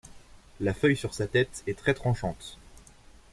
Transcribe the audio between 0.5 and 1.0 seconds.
La feuille